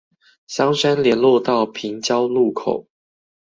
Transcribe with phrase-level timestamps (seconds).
[0.47, 2.87] 香山聯絡道平交路口